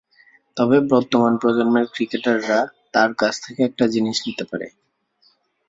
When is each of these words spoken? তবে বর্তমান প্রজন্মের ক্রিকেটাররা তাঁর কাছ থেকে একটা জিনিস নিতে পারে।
তবে 0.57 0.77
বর্তমান 0.91 1.33
প্রজন্মের 1.37 1.85
ক্রিকেটাররা 1.93 2.59
তাঁর 2.93 3.11
কাছ 3.13 3.33
থেকে 3.45 3.61
একটা 3.63 3.85
জিনিস 3.87 4.17
নিতে 4.27 4.43
পারে। 4.45 4.67